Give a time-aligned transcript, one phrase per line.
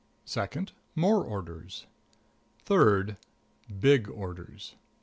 [0.25, 1.85] Second More Orders.
[2.65, 3.17] Third
[3.79, 4.73] Big Orders.